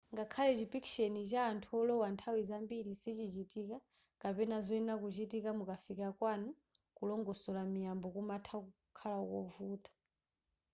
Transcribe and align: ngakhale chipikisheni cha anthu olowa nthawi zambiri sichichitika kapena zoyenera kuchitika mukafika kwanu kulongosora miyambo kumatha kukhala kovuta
ngakhale 0.13 0.51
chipikisheni 0.59 1.21
cha 1.31 1.41
anthu 1.51 1.69
olowa 1.81 2.07
nthawi 2.13 2.41
zambiri 2.49 2.91
sichichitika 3.01 3.77
kapena 4.21 4.57
zoyenera 4.65 5.01
kuchitika 5.03 5.49
mukafika 5.59 6.07
kwanu 6.17 6.49
kulongosora 6.97 7.61
miyambo 7.73 8.07
kumatha 8.15 8.55
kukhala 8.65 9.19
kovuta 9.31 9.91